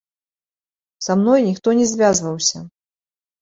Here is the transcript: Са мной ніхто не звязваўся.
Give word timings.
Са 1.07 1.17
мной 1.19 1.39
ніхто 1.49 1.69
не 1.81 1.85
звязваўся. 1.93 2.65